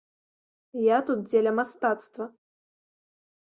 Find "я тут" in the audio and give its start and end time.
0.85-1.19